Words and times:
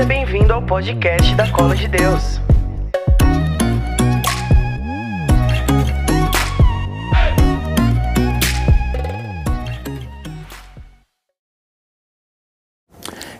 Seja 0.00 0.08
bem-vindo 0.08 0.54
ao 0.54 0.62
podcast 0.62 1.34
da 1.34 1.46
Cola 1.50 1.76
de 1.76 1.86
Deus. 1.86 2.40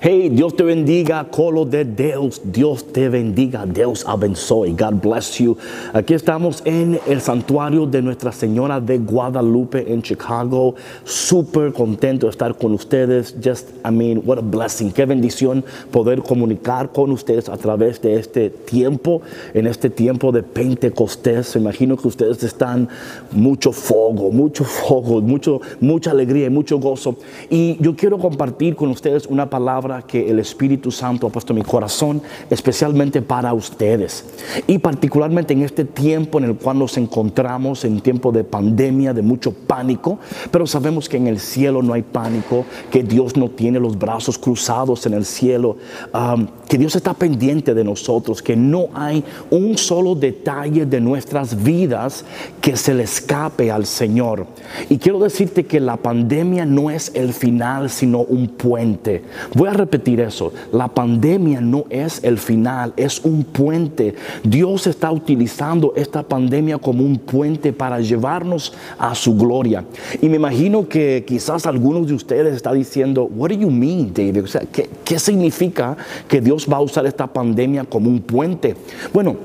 Hey, 0.02 0.30
Dios 0.30 0.56
te 0.56 0.62
bendiga, 0.62 1.26
colo 1.30 1.66
de 1.66 1.84
Dios, 1.84 2.40
Dios 2.42 2.90
te 2.90 3.10
bendiga, 3.10 3.66
Dios 3.66 4.02
abençoe, 4.08 4.70
God 4.70 4.94
bless 4.94 5.36
you. 5.36 5.58
Aquí 5.92 6.14
estamos 6.14 6.62
en 6.64 6.98
el 7.06 7.20
santuario 7.20 7.84
de 7.84 8.00
Nuestra 8.00 8.32
Señora 8.32 8.80
de 8.80 8.96
Guadalupe 8.96 9.92
en 9.92 10.00
Chicago. 10.00 10.74
Súper 11.04 11.74
contento 11.74 12.24
de 12.24 12.30
estar 12.30 12.56
con 12.56 12.72
ustedes. 12.72 13.36
Just, 13.44 13.72
I 13.84 13.90
mean, 13.90 14.22
what 14.24 14.38
a 14.38 14.40
blessing, 14.40 14.90
qué 14.90 15.04
bendición 15.04 15.62
poder 15.90 16.22
comunicar 16.22 16.92
con 16.92 17.10
ustedes 17.10 17.50
a 17.50 17.58
través 17.58 18.00
de 18.00 18.14
este 18.14 18.48
tiempo, 18.48 19.20
en 19.52 19.66
este 19.66 19.90
tiempo 19.90 20.32
de 20.32 20.42
Pentecostés. 20.42 21.56
Imagino 21.56 21.98
que 21.98 22.08
ustedes 22.08 22.42
están 22.42 22.88
mucho 23.32 23.70
fuego, 23.70 24.32
mucho 24.32 24.64
fuego, 24.64 25.20
mucho, 25.20 25.60
mucha 25.78 26.12
alegría 26.12 26.46
y 26.46 26.50
mucho 26.50 26.78
gozo. 26.78 27.16
Y 27.50 27.76
yo 27.82 27.94
quiero 27.94 28.16
compartir 28.16 28.74
con 28.74 28.88
ustedes 28.88 29.26
una 29.26 29.50
palabra 29.50 29.89
que 30.02 30.30
el 30.30 30.38
Espíritu 30.38 30.90
Santo 30.90 31.26
ha 31.26 31.30
puesto 31.30 31.52
en 31.52 31.58
mi 31.58 31.64
corazón, 31.64 32.22
especialmente 32.48 33.20
para 33.22 33.52
ustedes. 33.52 34.24
Y 34.66 34.78
particularmente 34.78 35.52
en 35.52 35.62
este 35.62 35.84
tiempo 35.84 36.38
en 36.38 36.44
el 36.44 36.56
cual 36.56 36.78
nos 36.78 36.96
encontramos, 36.96 37.84
en 37.84 38.00
tiempo 38.00 38.32
de 38.32 38.44
pandemia, 38.44 39.12
de 39.12 39.22
mucho 39.22 39.52
pánico, 39.52 40.18
pero 40.50 40.66
sabemos 40.66 41.08
que 41.08 41.16
en 41.16 41.26
el 41.26 41.40
cielo 41.40 41.82
no 41.82 41.92
hay 41.92 42.02
pánico, 42.02 42.64
que 42.90 43.02
Dios 43.02 43.36
no 43.36 43.50
tiene 43.50 43.80
los 43.80 43.98
brazos 43.98 44.38
cruzados 44.38 45.06
en 45.06 45.14
el 45.14 45.24
cielo, 45.24 45.76
um, 46.14 46.46
que 46.68 46.78
Dios 46.78 46.94
está 46.96 47.14
pendiente 47.14 47.74
de 47.74 47.84
nosotros, 47.84 48.42
que 48.42 48.56
no 48.56 48.88
hay 48.94 49.24
un 49.50 49.76
solo 49.76 50.14
detalle 50.14 50.86
de 50.86 51.00
nuestras 51.00 51.62
vidas 51.62 52.24
que 52.60 52.76
se 52.76 52.94
le 52.94 53.02
escape 53.02 53.70
al 53.70 53.86
Señor. 53.86 54.46
Y 54.88 54.98
quiero 54.98 55.18
decirte 55.18 55.66
que 55.66 55.80
la 55.80 55.96
pandemia 55.96 56.64
no 56.64 56.90
es 56.90 57.10
el 57.14 57.32
final, 57.32 57.90
sino 57.90 58.20
un 58.20 58.48
puente. 58.48 59.22
Voy 59.54 59.68
a 59.68 59.72
repetir 59.80 60.20
eso. 60.20 60.52
La 60.72 60.88
pandemia 60.88 61.60
no 61.60 61.84
es 61.90 62.22
el 62.22 62.38
final, 62.38 62.92
es 62.96 63.20
un 63.24 63.44
puente. 63.44 64.14
Dios 64.44 64.86
está 64.86 65.10
utilizando 65.10 65.92
esta 65.96 66.22
pandemia 66.22 66.78
como 66.78 67.04
un 67.04 67.18
puente 67.18 67.72
para 67.72 68.00
llevarnos 68.00 68.72
a 68.98 69.14
su 69.14 69.36
gloria. 69.36 69.84
Y 70.20 70.28
me 70.28 70.36
imagino 70.36 70.88
que 70.88 71.24
quizás 71.26 71.66
algunos 71.66 72.06
de 72.06 72.14
ustedes 72.14 72.54
están 72.54 72.74
diciendo, 72.74 73.24
what 73.24 73.50
do 73.50 73.56
you 73.56 73.70
mean, 73.70 74.12
David? 74.12 74.44
O 74.44 74.46
sea, 74.46 74.62
¿qué, 74.72 74.88
qué 75.04 75.18
significa 75.18 75.96
que 76.28 76.40
Dios 76.40 76.66
va 76.70 76.76
a 76.76 76.80
usar 76.80 77.06
esta 77.06 77.26
pandemia 77.26 77.84
como 77.84 78.08
un 78.08 78.20
puente? 78.20 78.76
Bueno, 79.12 79.36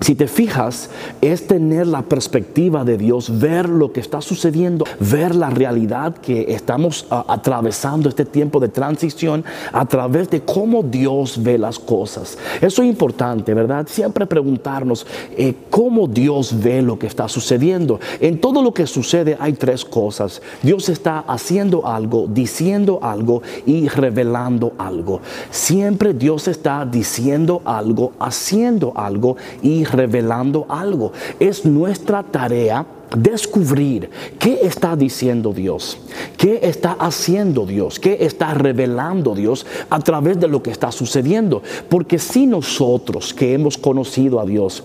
si 0.00 0.14
te 0.14 0.28
fijas, 0.28 0.88
es 1.20 1.46
tener 1.46 1.86
la 1.86 2.00
perspectiva 2.00 2.84
de 2.84 2.96
Dios, 2.96 3.38
ver 3.38 3.68
lo 3.68 3.92
que 3.92 4.00
está 4.00 4.22
sucediendo, 4.22 4.86
ver 4.98 5.34
la 5.34 5.50
realidad 5.50 6.16
que 6.16 6.54
estamos 6.54 7.06
atravesando 7.10 8.08
este 8.08 8.24
tiempo 8.24 8.60
de 8.60 8.68
transición 8.68 9.44
a 9.72 9.84
través 9.84 10.30
de 10.30 10.40
cómo 10.40 10.82
Dios 10.82 11.42
ve 11.42 11.58
las 11.58 11.78
cosas. 11.78 12.38
Eso 12.62 12.82
es 12.82 12.88
importante, 12.88 13.52
¿verdad? 13.52 13.86
Siempre 13.90 14.24
preguntarnos 14.26 15.06
eh, 15.36 15.54
cómo 15.68 16.08
Dios 16.08 16.54
ve 16.62 16.80
lo 16.80 16.98
que 16.98 17.06
está 17.06 17.28
sucediendo. 17.28 18.00
En 18.20 18.40
todo 18.40 18.62
lo 18.62 18.72
que 18.72 18.86
sucede 18.86 19.36
hay 19.38 19.52
tres 19.52 19.84
cosas. 19.84 20.40
Dios 20.62 20.88
está 20.88 21.18
haciendo 21.20 21.86
algo, 21.86 22.26
diciendo 22.26 23.00
algo 23.02 23.42
y 23.66 23.88
revelando 23.88 24.72
algo. 24.78 25.20
Siempre 25.50 26.14
Dios 26.14 26.48
está 26.48 26.86
diciendo 26.86 27.60
algo, 27.66 28.12
haciendo 28.18 28.94
algo 28.96 29.36
y 29.62 29.84
revelando 29.92 30.66
algo. 30.68 31.12
Es 31.38 31.64
nuestra 31.64 32.22
tarea 32.22 32.86
descubrir 33.16 34.10
qué 34.38 34.60
está 34.62 34.96
diciendo 34.96 35.52
Dios, 35.52 35.98
qué 36.36 36.60
está 36.62 36.92
haciendo 36.92 37.66
Dios, 37.66 37.98
qué 37.98 38.18
está 38.20 38.54
revelando 38.54 39.34
Dios 39.34 39.66
a 39.88 39.98
través 39.98 40.38
de 40.38 40.48
lo 40.48 40.62
que 40.62 40.70
está 40.70 40.92
sucediendo. 40.92 41.62
Porque 41.88 42.18
si 42.18 42.46
nosotros 42.46 43.34
que 43.34 43.54
hemos 43.54 43.76
conocido 43.76 44.40
a 44.40 44.46
Dios, 44.46 44.82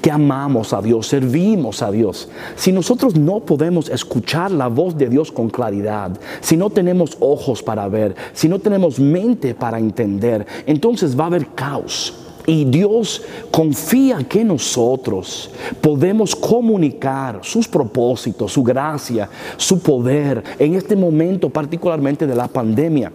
que 0.00 0.10
amamos 0.10 0.72
a 0.72 0.80
Dios, 0.80 1.08
servimos 1.08 1.82
a 1.82 1.90
Dios. 1.90 2.28
Si 2.56 2.70
nosotros 2.72 3.16
no 3.16 3.40
podemos 3.40 3.88
escuchar 3.88 4.50
la 4.52 4.68
voz 4.68 4.96
de 4.96 5.08
Dios 5.08 5.32
con 5.32 5.50
claridad, 5.50 6.12
si 6.40 6.56
no 6.56 6.70
tenemos 6.70 7.16
ojos 7.20 7.62
para 7.62 7.88
ver, 7.88 8.14
si 8.32 8.48
no 8.48 8.58
tenemos 8.58 9.00
mente 9.00 9.54
para 9.54 9.78
entender, 9.78 10.46
entonces 10.66 11.18
va 11.18 11.24
a 11.24 11.26
haber 11.28 11.48
caos. 11.48 12.23
Y 12.46 12.66
Dios 12.66 13.22
confía 13.50 14.18
que 14.28 14.44
nosotros 14.44 15.50
podemos 15.80 16.36
comunicar 16.36 17.40
sus 17.42 17.66
propósitos, 17.66 18.52
su 18.52 18.62
gracia, 18.62 19.28
su 19.56 19.78
poder 19.78 20.42
en 20.58 20.74
este 20.74 20.94
momento 20.94 21.48
particularmente 21.48 22.26
de 22.26 22.34
la 22.34 22.48
pandemia. 22.48 23.10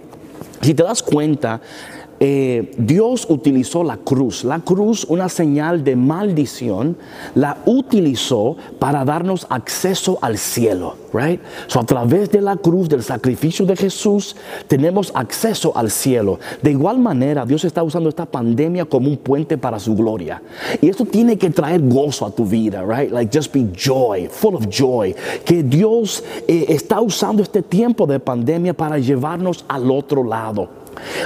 Si 0.62 0.74
te 0.74 0.84
das 0.84 1.04
cuenta, 1.04 1.62
eh, 2.20 2.72
Dios 2.78 3.26
utilizó 3.30 3.84
la 3.84 3.98
cruz, 3.98 4.44
la 4.44 4.60
cruz, 4.60 5.06
una 5.08 5.30
señal 5.30 5.84
de 5.84 5.96
maldición, 5.96 6.98
la 7.36 7.58
utilizó 7.66 8.58
para 8.78 9.06
darnos 9.06 9.48
acceso 9.50 10.20
al 10.22 10.38
cielo, 10.38 10.96
right? 11.14 11.40
So 11.68 11.80
a 11.80 11.86
través 11.86 12.30
de 12.30 12.42
la 12.42 12.58
cruz, 12.58 12.90
del 12.90 13.04
sacrificio 13.04 13.66
de 13.66 13.76
Jesús, 13.76 14.36
tenemos 14.68 15.12
acceso 15.16 15.72
al 15.76 15.90
cielo. 15.90 16.40
De 16.62 16.72
igual 16.72 17.00
manera, 17.00 17.46
Dios 17.46 17.64
está 17.64 17.84
usando 17.84 18.10
esta 18.10 18.26
pandemia 18.26 18.86
como 18.86 19.10
un 19.10 19.18
puente 19.18 19.58
para 19.58 19.80
su 19.80 19.96
gloria. 19.96 20.42
Y 20.82 20.90
esto 20.90 21.06
tiene 21.06 21.38
que 21.38 21.50
traer 21.50 21.82
gozo 21.82 22.26
a 22.26 22.32
tu 22.32 22.46
vida, 22.46 22.84
right? 22.84 23.12
Like 23.12 23.36
just 23.36 23.54
be 23.54 23.66
joy, 23.74 24.28
full 24.30 24.56
of 24.56 24.68
joy. 24.70 25.16
Que 25.46 25.64
Dios 25.64 26.24
eh, 26.48 26.66
está 26.68 27.00
usando 27.00 27.42
este 27.44 27.62
tiempo 27.62 28.06
de 28.06 28.20
pandemia 28.20 28.74
para 28.74 28.98
llevarnos 28.98 29.64
al 29.70 29.90
otro 29.90 30.24
lado. 30.24 30.79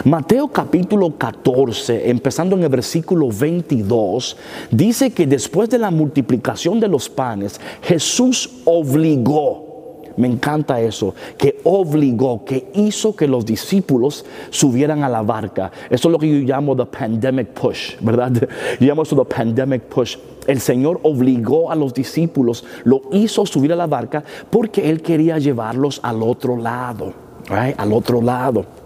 Mateo 0.06 0.47
capítulo 0.47 1.18
14, 1.18 2.09
empezando 2.09 2.56
en 2.56 2.63
el 2.63 2.69
versículo 2.69 3.29
22, 3.29 4.38
dice 4.72 5.12
que 5.12 5.28
después 5.28 5.69
de 5.69 5.79
la 5.79 5.91
multiplicación 5.91 6.79
de 6.79 6.88
los 6.88 7.09
panes, 7.09 7.59
Jesús 7.81 8.50
obligó, 8.66 9.74
me 10.18 10.28
encanta 10.28 10.79
eso, 10.79 11.16
que 11.38 11.59
obligó, 11.63 12.46
que 12.46 12.69
hizo 12.75 13.16
que 13.16 13.28
los 13.28 13.46
discípulos 13.46 14.25
subieran 14.50 15.03
a 15.03 15.09
la 15.09 15.22
barca. 15.22 15.72
Eso 15.90 16.07
es 16.07 16.12
lo 16.12 16.19
que 16.19 16.30
yo 16.30 16.45
llamo 16.45 16.75
the 16.75 16.85
pandemic 16.85 17.50
push, 17.50 17.95
¿verdad? 18.00 18.31
Yo 18.80 18.88
llamo 18.88 19.03
eso 19.03 19.16
the 19.16 19.35
pandemic 19.35 19.84
push. 19.84 20.18
El 20.45 20.59
Señor 20.59 21.00
obligó 21.03 21.72
a 21.72 21.75
los 21.75 21.94
discípulos, 21.94 22.66
lo 22.84 23.01
hizo 23.12 23.45
subir 23.45 23.72
a 23.74 23.75
la 23.75 23.88
barca 23.88 24.24
porque 24.50 24.90
Él 24.90 25.01
quería 25.01 25.40
llevarlos 25.40 26.00
al 26.03 26.22
otro 26.22 26.57
lado, 26.57 27.13
right? 27.50 27.80
al 27.80 27.94
otro 27.94 28.22
lado. 28.22 28.83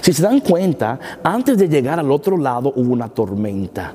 Si 0.00 0.12
se 0.12 0.22
dan 0.22 0.40
cuenta, 0.40 0.98
antes 1.22 1.58
de 1.58 1.68
llegar 1.68 1.98
al 1.98 2.10
otro 2.10 2.36
lado 2.36 2.72
hubo 2.76 2.92
una 2.92 3.08
tormenta. 3.08 3.94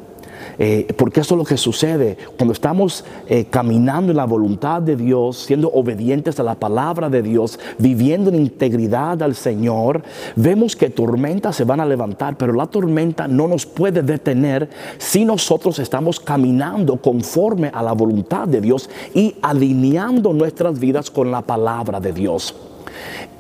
Eh, 0.58 0.94
porque 0.98 1.22
eso 1.22 1.36
es 1.36 1.38
lo 1.40 1.46
que 1.46 1.58
sucede 1.58 2.18
cuando 2.38 2.54
estamos 2.54 3.06
eh, 3.28 3.46
caminando 3.46 4.12
en 4.12 4.18
la 4.18 4.26
voluntad 4.26 4.82
de 4.82 4.96
Dios, 4.96 5.38
siendo 5.38 5.70
obedientes 5.70 6.40
a 6.40 6.44
la 6.44 6.56
palabra 6.56 7.10
de 7.10 7.22
Dios, 7.22 7.60
viviendo 7.78 8.30
en 8.30 8.36
integridad 8.36 9.22
al 9.24 9.36
Señor, 9.36 10.04
vemos 10.36 10.76
que 10.76 10.90
tormentas 10.90 11.56
se 11.56 11.64
van 11.64 11.80
a 11.80 11.86
levantar, 11.86 12.38
pero 12.38 12.54
la 12.54 12.68
tormenta 12.68 13.28
no 13.28 13.48
nos 13.48 13.66
puede 13.66 14.02
detener 14.04 14.70
si 14.98 15.26
nosotros 15.26 15.80
estamos 15.80 16.20
caminando 16.20 16.98
conforme 16.98 17.72
a 17.74 17.82
la 17.82 17.94
voluntad 17.94 18.48
de 18.48 18.62
Dios 18.62 18.90
y 19.14 19.36
alineando 19.42 20.34
nuestras 20.34 20.80
vidas 20.80 21.10
con 21.10 21.32
la 21.32 21.42
palabra 21.42 22.00
de 22.00 22.14
Dios. 22.14 22.54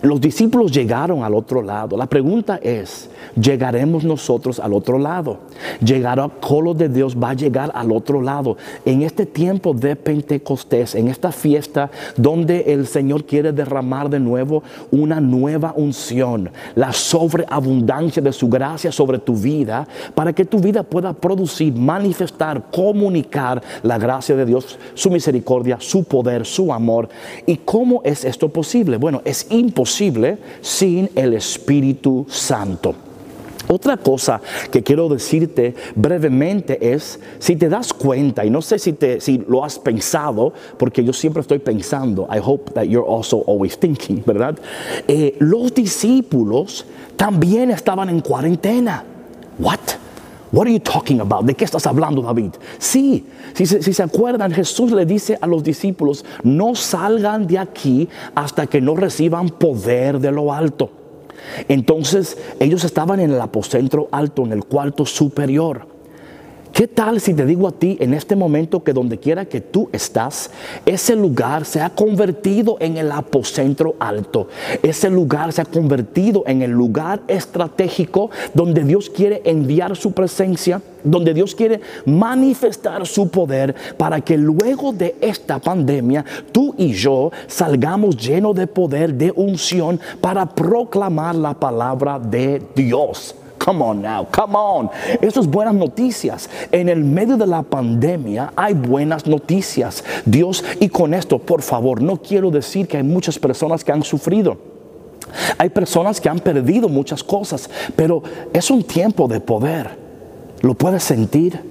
Los 0.02 0.20
discípulos 0.20 0.72
llegaron 0.72 1.24
al 1.24 1.36
otro 1.36 1.62
lado. 1.62 1.96
La 1.96 2.08
pregunta 2.08 2.60
es, 2.64 3.08
¿llegaremos 3.40 4.04
nosotros 4.04 4.60
al 4.60 4.74
otro 4.74 4.98
lado? 4.98 5.38
Llegar 5.80 6.20
al 6.20 6.32
colo 6.40 6.74
de 6.74 6.90
Dios 6.90 7.16
va 7.16 7.30
a 7.30 7.34
llegar 7.36 7.72
al 7.76 7.92
otro 7.92 8.20
lado. 8.20 8.58
En 8.84 9.04
este 9.04 9.28
tiempo 9.28 9.76
de 9.76 9.96
Pentecostés, 9.96 10.96
en 10.96 11.08
esta 11.08 11.32
fiesta 11.32 11.92
donde 12.18 12.74
el 12.74 12.88
Señor 12.88 13.26
quiere 13.26 13.52
derramar 13.52 14.10
de 14.10 14.20
nuevo 14.20 14.64
una 14.90 15.22
nueva 15.22 15.74
unción, 15.76 16.50
la 16.74 16.94
sobreabundancia 16.94 18.24
de 18.24 18.34
su 18.34 18.50
gracia 18.50 18.92
sobre 18.92 19.20
tu 19.20 19.36
vida, 19.36 19.88
para 20.16 20.34
que 20.34 20.46
tu 20.46 20.60
vida 20.60 20.82
pueda 20.82 21.14
producir, 21.14 21.76
manifestar, 21.76 22.72
comunicar 22.72 23.62
la 23.84 24.00
gracia 24.00 24.36
de 24.36 24.46
Dios, 24.46 24.80
su 24.96 25.12
misericordia, 25.12 25.78
su 25.80 26.04
poder, 26.04 26.46
su 26.46 26.74
amor. 26.74 27.08
¿Y 27.46 27.58
cómo 27.58 28.02
es 28.04 28.26
esto 28.26 28.50
posible? 28.50 28.98
Bueno, 28.98 29.22
es 29.26 29.41
imposible 29.50 30.38
sin 30.62 31.10
el 31.16 31.34
Espíritu 31.34 32.26
Santo. 32.30 32.96
Otra 33.68 33.96
cosa 33.96 34.42
que 34.70 34.84
quiero 34.84 35.08
decirte 35.08 35.76
brevemente 35.96 36.94
es, 36.94 37.20
si 37.40 37.56
te 37.56 37.70
das 37.70 37.94
cuenta, 37.94 38.44
y 38.44 38.50
no 38.50 38.62
sé 38.62 38.78
si, 38.80 38.92
te, 38.94 39.22
si 39.22 39.38
lo 39.48 39.64
has 39.64 39.80
pensado, 39.80 40.52
porque 40.78 41.04
yo 41.04 41.14
siempre 41.14 41.42
estoy 41.42 41.60
pensando, 41.60 42.28
I 42.30 42.40
hope 42.44 42.74
that 42.74 42.84
you're 42.84 43.08
also 43.08 43.44
always 43.48 43.78
thinking, 43.78 44.24
¿verdad? 44.26 44.58
Eh, 45.08 45.36
los 45.40 45.74
discípulos 45.74 46.86
también 47.16 47.72
estaban 47.72 48.10
en 48.10 48.20
cuarentena. 48.20 49.06
What? 49.58 49.80
What 50.52 50.68
are 50.68 50.74
you 50.74 50.80
talking 50.80 51.22
about? 51.22 51.46
¿De 51.46 51.54
qué 51.56 51.64
estás 51.64 51.88
hablando, 51.88 52.22
David? 52.22 52.52
Sí, 52.78 53.26
si 53.54 53.66
se, 53.66 54.04
acuerdan, 54.04 54.52
Jesús 54.52 54.92
le 54.92 55.06
dice 55.06 55.38
a 55.40 55.48
los 55.48 55.64
discípulos, 55.64 56.26
no 56.44 56.76
salgan 56.76 57.48
de 57.48 57.58
aquí 57.58 58.10
hasta 58.36 58.68
que 58.68 58.82
no 58.82 58.96
reciban 58.96 59.50
poder 59.50 60.20
de 60.20 60.32
lo 60.32 60.52
alto. 60.52 60.90
Entonces 61.68 62.38
ellos 62.60 62.84
estaban 62.84 63.20
en 63.20 63.32
el 63.32 63.42
aposento 63.42 64.10
alto, 64.12 64.44
en 64.44 64.52
el 64.52 64.66
cuarto 64.66 65.06
superior. 65.06 65.91
¿Qué 66.74 66.88
tal 66.88 67.20
si 67.20 67.34
te 67.34 67.46
digo 67.46 67.68
a 67.68 67.74
ti 67.74 67.98
en 68.00 68.14
este 68.14 68.34
momento 68.34 68.82
que 68.82 68.94
donde 68.94 69.18
quiera 69.18 69.44
que 69.44 69.60
tú 69.60 69.90
estás, 69.92 70.52
ese 70.86 71.18
lugar 71.18 71.66
se 71.66 71.82
ha 71.82 71.90
convertido 71.90 72.78
en 72.80 72.96
el 72.96 73.12
apocentro 73.12 73.96
alto? 74.00 74.48
Ese 74.82 75.10
lugar 75.10 75.52
se 75.52 75.62
ha 75.62 75.66
convertido 75.66 76.44
en 76.48 76.62
el 76.62 76.72
lugar 76.72 77.22
estratégico 77.28 78.32
donde 78.54 78.86
Dios 78.86 79.10
quiere 79.10 79.42
enviar 79.44 79.98
su 79.98 80.14
presencia, 80.14 80.82
donde 81.04 81.34
Dios 81.34 81.56
quiere 81.56 81.82
manifestar 82.06 83.06
su 83.06 83.30
poder 83.30 83.76
para 83.98 84.22
que 84.22 84.38
luego 84.38 84.94
de 84.94 85.18
esta 85.20 85.60
pandemia 85.60 86.24
tú 86.54 86.74
y 86.78 86.94
yo 86.94 87.32
salgamos 87.48 88.16
llenos 88.16 88.56
de 88.56 88.68
poder, 88.68 89.14
de 89.14 89.34
unción 89.36 90.00
para 90.22 90.46
proclamar 90.46 91.36
la 91.36 91.54
palabra 91.54 92.18
de 92.18 92.62
Dios. 92.74 93.36
Come 93.64 93.84
on 93.84 94.02
now, 94.02 94.28
come 94.32 94.56
on. 94.56 94.90
Eso 95.22 95.40
es 95.40 95.48
buenas 95.48 95.76
noticias. 95.76 96.50
En 96.72 96.90
el 96.90 97.04
medio 97.04 97.38
de 97.38 97.46
la 97.46 97.62
pandemia 97.62 98.54
hay 98.56 98.74
buenas 98.74 99.28
noticias. 99.28 100.04
Dios, 100.26 100.64
y 100.80 100.90
con 100.90 101.14
esto, 101.14 101.38
por 101.38 101.62
favor, 101.62 102.02
no 102.02 102.18
quiero 102.18 102.50
decir 102.50 102.88
que 102.88 102.98
hay 102.98 103.04
muchas 103.04 103.38
personas 103.38 103.84
que 103.84 103.92
han 103.92 104.04
sufrido. 104.04 104.58
Hay 105.60 105.70
personas 105.70 106.20
que 106.20 106.28
han 106.28 106.40
perdido 106.40 106.90
muchas 106.90 107.24
cosas, 107.24 107.70
pero 107.96 108.24
es 108.52 108.72
un 108.72 108.84
tiempo 108.84 109.28
de 109.28 109.40
poder. 109.40 109.92
¿Lo 110.62 110.74
puedes 110.74 111.04
sentir? 111.04 111.62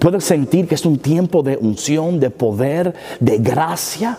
¿Puedes 0.00 0.24
sentir 0.24 0.66
que 0.66 0.74
es 0.74 0.84
un 0.84 0.98
tiempo 0.98 1.44
de 1.44 1.56
unción, 1.56 2.18
de 2.18 2.30
poder, 2.30 2.92
de 3.20 3.38
gracia? 3.38 4.18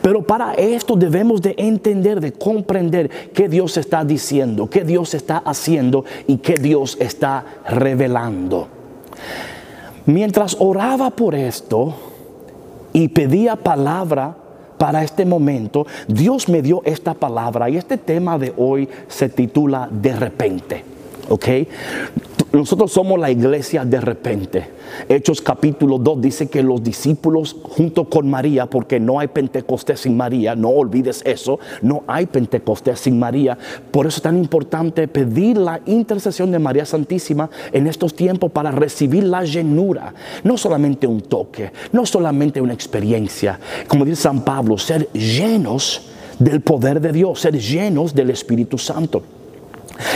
Pero 0.00 0.22
para 0.22 0.54
esto 0.54 0.96
debemos 0.96 1.42
de 1.42 1.54
entender, 1.56 2.20
de 2.20 2.32
comprender 2.32 3.10
qué 3.32 3.48
Dios 3.48 3.76
está 3.76 4.04
diciendo, 4.04 4.68
qué 4.68 4.84
Dios 4.84 5.14
está 5.14 5.38
haciendo 5.38 6.04
y 6.26 6.38
qué 6.38 6.54
Dios 6.54 6.96
está 7.00 7.44
revelando. 7.68 8.68
Mientras 10.06 10.56
oraba 10.58 11.10
por 11.10 11.34
esto 11.34 11.94
y 12.92 13.08
pedía 13.08 13.56
palabra 13.56 14.36
para 14.78 15.04
este 15.04 15.24
momento, 15.24 15.86
Dios 16.08 16.48
me 16.48 16.60
dio 16.60 16.82
esta 16.84 17.14
palabra 17.14 17.70
y 17.70 17.76
este 17.76 17.98
tema 17.98 18.38
de 18.38 18.52
hoy 18.56 18.88
se 19.06 19.28
titula 19.28 19.88
de 19.90 20.16
repente. 20.16 20.84
¿Ok? 21.28 21.46
Nosotros 22.52 22.92
somos 22.92 23.18
la 23.18 23.30
iglesia 23.30 23.82
de 23.82 23.98
repente. 23.98 24.66
Hechos 25.08 25.40
capítulo 25.40 25.96
2 25.96 26.20
dice 26.20 26.48
que 26.50 26.62
los 26.62 26.82
discípulos 26.82 27.56
junto 27.62 28.04
con 28.04 28.28
María, 28.28 28.66
porque 28.66 29.00
no 29.00 29.18
hay 29.18 29.28
Pentecostés 29.28 30.00
sin 30.00 30.18
María, 30.18 30.54
no 30.54 30.68
olvides 30.68 31.22
eso, 31.24 31.58
no 31.80 32.04
hay 32.06 32.26
Pentecostés 32.26 33.00
sin 33.00 33.18
María. 33.18 33.56
Por 33.90 34.06
eso 34.06 34.18
es 34.18 34.22
tan 34.22 34.36
importante 34.36 35.08
pedir 35.08 35.56
la 35.56 35.80
intercesión 35.86 36.50
de 36.50 36.58
María 36.58 36.84
Santísima 36.84 37.48
en 37.72 37.86
estos 37.86 38.14
tiempos 38.14 38.52
para 38.52 38.70
recibir 38.70 39.24
la 39.24 39.44
llenura. 39.44 40.12
No 40.44 40.58
solamente 40.58 41.06
un 41.06 41.22
toque, 41.22 41.72
no 41.92 42.04
solamente 42.04 42.60
una 42.60 42.74
experiencia. 42.74 43.58
Como 43.88 44.04
dice 44.04 44.20
San 44.20 44.44
Pablo, 44.44 44.76
ser 44.76 45.10
llenos 45.12 46.02
del 46.38 46.60
poder 46.60 47.00
de 47.00 47.12
Dios, 47.12 47.40
ser 47.40 47.58
llenos 47.58 48.14
del 48.14 48.28
Espíritu 48.28 48.76
Santo. 48.76 49.22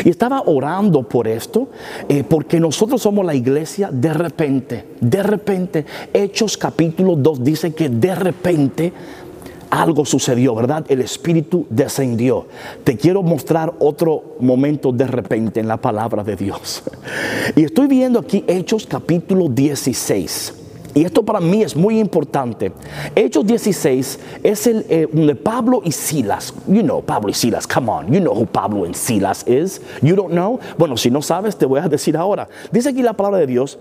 Y 0.05 0.11
estaba 0.11 0.43
orando 0.46 1.02
por 1.02 1.28
esto, 1.28 1.69
eh, 2.08 2.25
porque 2.28 2.61
nosotros 2.61 3.02
somos 3.02 3.25
la 3.25 3.34
iglesia 3.34 3.90
de 3.93 4.12
repente, 4.12 4.84
de 5.00 5.23
repente, 5.23 5.87
Hechos 6.12 6.56
capítulo 6.56 7.17
2 7.17 7.44
dice 7.44 7.75
que 7.75 7.88
de 7.88 8.14
repente 8.14 8.93
algo 9.70 10.05
sucedió, 10.05 10.55
¿verdad? 10.55 10.84
El 10.88 11.00
Espíritu 11.00 11.67
descendió. 11.70 12.46
Te 12.84 12.96
quiero 12.96 13.23
mostrar 13.23 13.75
otro 13.78 14.37
momento 14.40 14.93
de 14.93 15.06
repente 15.06 15.61
en 15.61 15.69
la 15.69 15.76
palabra 15.76 16.23
de 16.23 16.37
Dios. 16.37 16.82
Y 17.55 17.64
estoy 17.64 17.87
viendo 17.87 18.19
aquí 18.19 18.44
Hechos 18.46 18.87
capítulo 18.87 19.49
16. 19.49 20.66
Y 20.97 21.05
esto 21.05 21.23
para 21.23 21.41
mí 21.41 21.63
es 21.63 21.77
muy 21.77 22.01
importante. 22.01 22.73
Hechos 23.15 23.47
16 23.47 24.19
es 24.43 24.67
el 24.67 24.87
eh, 24.89 25.07
de 25.13 25.35
Pablo 25.35 25.83
y 25.85 25.93
Silas. 25.93 26.55
You 26.67 26.81
know 26.81 27.03
Pablo 27.03 27.29
y 27.29 27.35
Silas, 27.35 27.67
come 27.67 27.91
on. 27.91 28.11
You 28.11 28.19
know 28.19 28.35
who 28.35 28.47
Pablo 28.47 28.87
and 28.87 28.95
Silas 28.95 29.47
is. 29.47 29.83
You 30.01 30.17
don't 30.17 30.33
know? 30.33 30.59
Bueno, 30.79 30.97
si 30.97 31.11
no 31.11 31.21
sabes, 31.21 31.55
te 31.59 31.67
voy 31.67 31.81
a 31.81 31.89
decir 31.91 32.17
ahora. 32.17 32.49
Dice 32.73 32.89
aquí 32.89 33.03
la 33.03 33.13
palabra 33.13 33.41
de 33.41 33.47
Dios 33.47 33.79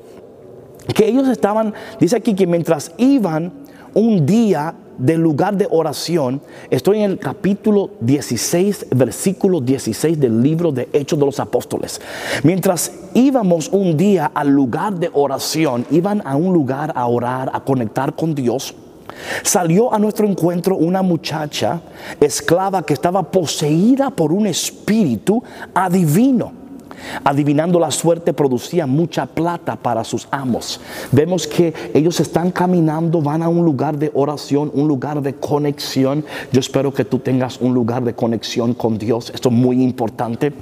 que 0.93 1.07
ellos 1.07 1.29
estaban, 1.29 1.73
dice 2.01 2.17
aquí 2.17 2.35
que 2.35 2.45
mientras 2.45 2.91
iban 2.97 3.53
un 3.93 4.25
día 4.25 4.75
del 4.97 5.21
lugar 5.21 5.55
de 5.57 5.67
oración, 5.69 6.41
estoy 6.69 6.99
en 6.99 7.11
el 7.11 7.19
capítulo 7.19 7.91
16, 8.01 8.87
versículo 8.95 9.61
16 9.61 10.19
del 10.19 10.41
libro 10.41 10.71
de 10.71 10.89
Hechos 10.93 11.19
de 11.19 11.25
los 11.25 11.39
Apóstoles. 11.39 12.01
Mientras 12.43 12.91
íbamos 13.13 13.69
un 13.69 13.97
día 13.97 14.31
al 14.33 14.49
lugar 14.49 14.95
de 14.95 15.09
oración, 15.13 15.85
iban 15.91 16.21
a 16.25 16.35
un 16.35 16.53
lugar 16.53 16.91
a 16.95 17.07
orar, 17.07 17.51
a 17.53 17.63
conectar 17.63 18.15
con 18.15 18.35
Dios. 18.35 18.75
Salió 19.43 19.93
a 19.93 19.99
nuestro 19.99 20.27
encuentro 20.27 20.75
una 20.75 21.01
muchacha 21.01 21.81
esclava 22.19 22.83
que 22.83 22.93
estaba 22.93 23.23
poseída 23.23 24.09
por 24.09 24.33
un 24.33 24.47
espíritu 24.47 25.43
adivino 25.73 26.64
Adivinando 27.23 27.79
la 27.79 27.91
suerte 27.91 28.33
producía 28.33 28.85
mucha 28.85 29.25
plata 29.25 29.75
para 29.75 30.03
sus 30.03 30.27
amos. 30.31 30.79
Vemos 31.11 31.47
que 31.47 31.73
ellos 31.93 32.19
están 32.19 32.51
caminando, 32.51 33.21
van 33.21 33.43
a 33.43 33.49
un 33.49 33.63
lugar 33.65 33.97
de 33.97 34.11
oración, 34.13 34.71
un 34.73 34.87
lugar 34.87 35.21
de 35.21 35.35
conexión. 35.35 36.25
Yo 36.51 36.59
espero 36.59 36.93
que 36.93 37.05
tú 37.05 37.19
tengas 37.19 37.59
un 37.59 37.73
lugar 37.73 38.03
de 38.03 38.13
conexión 38.13 38.73
con 38.73 38.97
Dios. 38.97 39.31
Esto 39.33 39.49
es 39.49 39.55
muy 39.55 39.81
importante. 39.81 40.53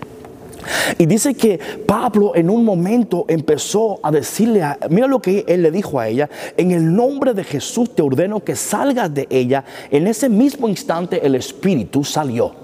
Y 0.97 1.05
dice 1.05 1.33
que 1.33 1.59
Pablo 1.85 2.33
en 2.35 2.49
un 2.49 2.63
momento 2.63 3.25
empezó 3.27 3.99
a 4.01 4.11
decirle, 4.11 4.61
a, 4.61 4.77
mira 4.89 5.07
lo 5.07 5.21
que 5.21 5.43
él 5.47 5.63
le 5.63 5.71
dijo 5.71 5.99
a 5.99 6.07
ella, 6.07 6.29
en 6.57 6.71
el 6.71 6.95
nombre 6.95 7.33
de 7.33 7.43
Jesús 7.43 7.93
te 7.93 8.01
ordeno 8.01 8.39
que 8.39 8.55
salgas 8.55 9.13
de 9.13 9.27
ella. 9.29 9.63
En 9.91 10.07
ese 10.07 10.29
mismo 10.29 10.69
instante 10.69 11.25
el 11.25 11.35
Espíritu 11.35 12.03
salió. 12.03 12.62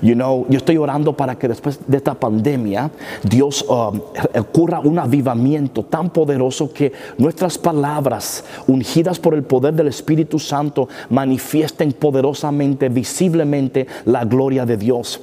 You 0.00 0.14
know, 0.14 0.46
yo 0.48 0.58
estoy 0.58 0.76
orando 0.76 1.16
para 1.16 1.36
que 1.38 1.48
después 1.48 1.78
de 1.86 1.96
esta 1.96 2.14
pandemia 2.14 2.90
Dios 3.22 3.64
um, 3.68 4.00
ocurra 4.38 4.80
un 4.80 4.98
avivamiento 4.98 5.84
tan 5.84 6.10
poderoso 6.10 6.72
que 6.72 6.92
nuestras 7.18 7.58
palabras, 7.58 8.44
ungidas 8.66 9.18
por 9.18 9.34
el 9.34 9.42
poder 9.42 9.74
del 9.74 9.88
Espíritu 9.88 10.38
Santo, 10.38 10.88
manifiesten 11.10 11.92
poderosamente, 11.92 12.88
visiblemente 12.88 13.86
la 14.04 14.24
gloria 14.24 14.66
de 14.66 14.76
Dios. 14.76 15.20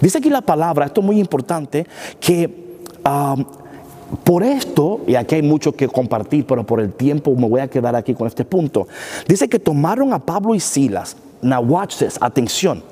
Dice 0.00 0.18
aquí 0.18 0.30
la 0.30 0.42
palabra, 0.42 0.86
esto 0.86 1.00
es 1.00 1.06
muy 1.06 1.20
importante, 1.20 1.86
que 2.20 2.78
um, 3.04 3.44
por 4.24 4.42
esto, 4.42 5.00
y 5.06 5.14
aquí 5.14 5.36
hay 5.36 5.42
mucho 5.42 5.72
que 5.72 5.88
compartir, 5.88 6.46
pero 6.46 6.64
por 6.64 6.80
el 6.80 6.92
tiempo 6.92 7.34
me 7.34 7.48
voy 7.48 7.60
a 7.60 7.68
quedar 7.68 7.94
aquí 7.94 8.14
con 8.14 8.26
este 8.26 8.44
punto. 8.44 8.88
Dice 9.26 9.48
que 9.48 9.58
tomaron 9.58 10.12
a 10.12 10.18
Pablo 10.18 10.54
y 10.54 10.60
Silas. 10.60 11.16
Now 11.42 11.62
watch 11.62 11.98
this, 11.98 12.18
atención. 12.20 12.82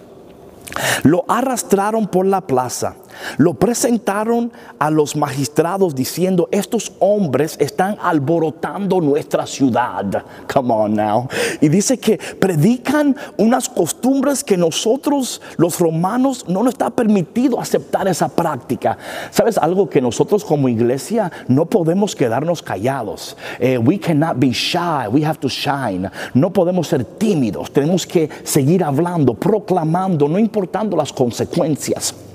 Lo 1.02 1.24
arrastraron 1.28 2.08
por 2.08 2.26
la 2.26 2.40
plaza 2.40 2.96
lo 3.38 3.54
presentaron 3.54 4.52
a 4.78 4.90
los 4.90 5.16
magistrados 5.16 5.94
diciendo, 5.94 6.48
estos 6.50 6.92
hombres 6.98 7.56
están 7.60 7.96
alborotando 8.00 9.00
nuestra 9.00 9.46
ciudad. 9.46 10.24
Come 10.52 10.72
on 10.72 10.94
now. 10.94 11.28
Y 11.60 11.68
dice 11.68 11.98
que 11.98 12.18
predican 12.38 13.16
unas 13.36 13.68
costumbres 13.68 14.42
que 14.44 14.56
nosotros 14.56 15.40
los 15.56 15.78
romanos 15.78 16.44
no 16.48 16.62
nos 16.62 16.74
está 16.74 16.90
permitido 16.90 17.60
aceptar 17.60 18.08
esa 18.08 18.28
práctica. 18.28 18.96
¿Sabes 19.30 19.58
algo 19.58 19.88
que 19.88 20.00
nosotros 20.00 20.44
como 20.44 20.68
iglesia 20.68 21.30
no 21.48 21.66
podemos 21.66 22.14
quedarnos 22.14 22.62
callados? 22.62 23.36
Eh, 23.58 23.78
we 23.78 23.98
cannot 23.98 24.38
be 24.38 24.50
shy, 24.50 25.08
we 25.10 25.24
have 25.24 25.38
to 25.38 25.48
shine. 25.48 26.10
No 26.34 26.52
podemos 26.52 26.88
ser 26.88 27.04
tímidos, 27.04 27.70
tenemos 27.70 28.06
que 28.06 28.28
seguir 28.44 28.82
hablando, 28.84 29.34
proclamando, 29.34 30.28
no 30.28 30.38
importando 30.38 30.96
las 30.96 31.12
consecuencias. 31.12 32.25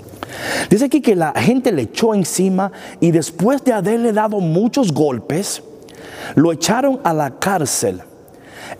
Dice 0.70 0.86
aquí 0.86 1.00
que 1.00 1.14
la 1.14 1.32
gente 1.32 1.72
le 1.72 1.82
echó 1.82 2.14
encima 2.14 2.72
y 3.00 3.10
después 3.10 3.64
de 3.64 3.72
haberle 3.72 4.12
dado 4.12 4.40
muchos 4.40 4.92
golpes, 4.92 5.62
lo 6.34 6.52
echaron 6.52 7.00
a 7.04 7.12
la 7.12 7.38
cárcel. 7.38 8.02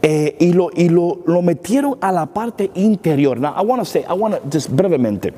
Eh, 0.00 0.36
y, 0.40 0.52
lo, 0.52 0.70
y 0.74 0.88
lo, 0.88 1.18
lo, 1.26 1.42
metieron 1.42 1.98
a 2.00 2.10
la 2.10 2.26
parte 2.26 2.70
interior. 2.74 3.38
Now, 3.38 3.54
I 3.56 3.62
want 3.64 3.80
to 3.80 3.84
say, 3.84 4.04
I 4.08 4.14
want 4.14 4.34
to 4.34 4.40
just 4.50 4.70
brevemente. 4.70 5.32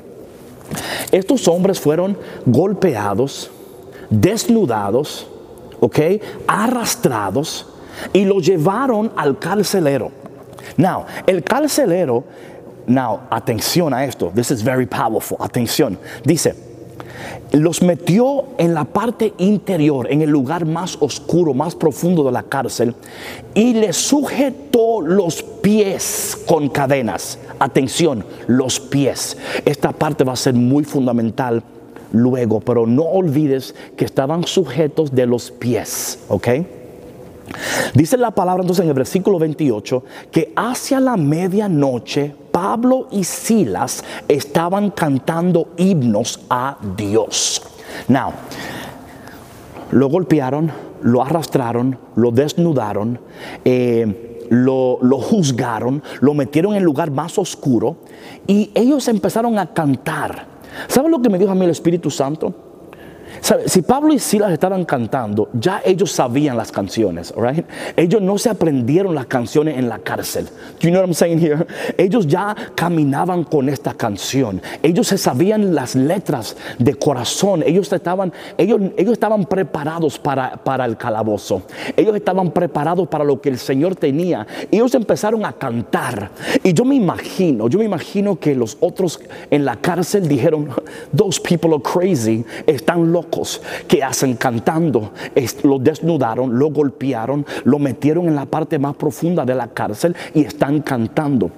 Estos 1.11 1.47
hombres 1.47 1.79
fueron 1.79 2.17
golpeados, 2.45 3.51
desnudados, 4.09 5.27
ok, 5.79 5.99
arrastrados 6.47 7.67
y 8.13 8.25
lo 8.25 8.39
llevaron 8.39 9.11
al 9.15 9.37
carcelero. 9.37 10.11
Now, 10.77 11.05
el 11.27 11.43
carcelero 11.43 12.23
Now, 12.87 13.21
atención 13.29 13.93
a 13.93 14.05
esto. 14.05 14.31
This 14.33 14.51
is 14.51 14.63
very 14.63 14.85
powerful. 14.85 15.37
Atención. 15.39 15.97
Dice, 16.23 16.55
los 17.51 17.81
metió 17.81 18.45
en 18.57 18.73
la 18.73 18.85
parte 18.85 19.33
interior, 19.37 20.11
en 20.11 20.21
el 20.21 20.29
lugar 20.29 20.65
más 20.65 20.97
oscuro, 20.99 21.53
más 21.53 21.75
profundo 21.75 22.23
de 22.23 22.31
la 22.31 22.43
cárcel, 22.43 22.95
y 23.53 23.73
le 23.73 23.93
sujetó 23.93 25.01
los 25.01 25.41
pies 25.41 26.37
con 26.45 26.69
cadenas. 26.69 27.39
Atención, 27.59 28.25
los 28.47 28.79
pies. 28.79 29.37
Esta 29.63 29.91
parte 29.91 30.23
va 30.23 30.33
a 30.33 30.37
ser 30.37 30.53
muy 30.53 30.83
fundamental 30.83 31.63
luego, 32.11 32.59
pero 32.59 32.85
no 32.85 33.03
olvides 33.03 33.73
que 33.95 34.05
estaban 34.05 34.43
sujetos 34.43 35.13
de 35.13 35.25
los 35.25 35.51
pies, 35.51 36.19
¿ok? 36.27 36.47
Dice 37.93 38.17
la 38.17 38.31
palabra 38.31 38.61
entonces 38.61 38.83
en 38.83 38.89
el 38.89 38.95
versículo 38.95 39.39
28 39.39 40.03
que 40.31 40.53
hacia 40.55 40.99
la 40.99 41.17
medianoche 41.17 42.33
Pablo 42.51 43.07
y 43.11 43.23
Silas 43.23 44.03
estaban 44.27 44.91
cantando 44.91 45.69
himnos 45.77 46.41
a 46.49 46.77
Dios. 46.95 47.61
Now, 48.07 48.31
lo 49.91 50.09
golpearon, 50.09 50.71
lo 51.01 51.21
arrastraron, 51.21 51.97
lo 52.15 52.31
desnudaron, 52.31 53.19
eh, 53.63 54.47
lo, 54.49 54.99
lo 55.01 55.19
juzgaron, 55.19 56.01
lo 56.21 56.33
metieron 56.33 56.73
en 56.73 56.77
el 56.79 56.83
lugar 56.83 57.11
más 57.11 57.37
oscuro 57.37 57.97
y 58.47 58.71
ellos 58.73 59.07
empezaron 59.07 59.57
a 59.59 59.73
cantar. 59.73 60.47
¿Saben 60.87 61.11
lo 61.11 61.21
que 61.21 61.29
me 61.29 61.37
dijo 61.37 61.51
a 61.51 61.55
mí 61.55 61.63
el 61.65 61.71
Espíritu 61.71 62.09
Santo? 62.09 62.53
¿Sabe? 63.41 63.67
Si 63.67 63.81
Pablo 63.81 64.13
y 64.13 64.19
Silas 64.19 64.51
estaban 64.51 64.85
cantando, 64.85 65.49
ya 65.53 65.81
ellos 65.85 66.11
sabían 66.11 66.57
las 66.57 66.71
canciones, 66.71 67.33
right? 67.37 67.65
Ellos 67.95 68.21
no 68.21 68.37
se 68.37 68.49
aprendieron 68.49 69.13
las 69.13 69.25
canciones 69.25 69.77
en 69.77 69.89
la 69.89 69.99
cárcel. 69.99 70.45
Do 70.45 70.87
you 70.87 70.89
know 70.89 71.01
what 71.01 71.07
I'm 71.07 71.13
saying 71.13 71.39
here? 71.39 71.65
Ellos 71.97 72.27
ya 72.27 72.55
caminaban 72.75 73.43
con 73.43 73.69
esta 73.69 73.93
canción. 73.93 74.61
Ellos 74.81 75.07
se 75.07 75.17
sabían 75.17 75.75
las 75.75 75.95
letras 75.95 76.55
de 76.79 76.95
corazón. 76.95 77.63
Ellos 77.65 77.91
estaban, 77.91 78.31
ellos, 78.57 78.81
ellos 78.97 79.13
estaban 79.13 79.45
preparados 79.45 80.17
para, 80.17 80.55
para 80.57 80.85
el 80.85 80.97
calabozo. 80.97 81.63
Ellos 81.95 82.15
estaban 82.15 82.51
preparados 82.51 83.07
para 83.07 83.23
lo 83.23 83.41
que 83.41 83.49
el 83.49 83.57
Señor 83.57 83.95
tenía. 83.95 84.47
Ellos 84.71 84.95
empezaron 84.95 85.45
a 85.45 85.53
cantar. 85.53 86.31
Y 86.63 86.73
yo 86.73 86.85
me 86.85 86.95
imagino, 86.95 87.67
yo 87.67 87.79
me 87.79 87.85
imagino 87.85 88.39
que 88.39 88.55
los 88.55 88.77
otros 88.79 89.19
en 89.49 89.65
la 89.65 89.75
cárcel 89.75 90.27
dijeron, 90.27 90.69
those 91.15 91.39
people 91.39 91.73
are 91.73 91.81
crazy, 91.81 92.45
están 92.65 93.11
locos 93.11 93.24
que 93.87 94.03
hacen 94.03 94.35
cantando. 94.35 95.11
Lo 95.63 95.79
desnudaron, 95.79 96.57
lo 96.57 96.69
golpearon, 96.69 97.45
lo 97.63 97.79
metieron 97.79 98.27
en 98.27 98.35
la 98.35 98.45
parte 98.45 98.79
más 98.79 98.95
profunda 98.95 99.45
de 99.45 99.55
la 99.55 99.67
cárcel 99.67 100.15
y 100.33 100.41
están 100.41 100.81
cantando. 100.81 101.51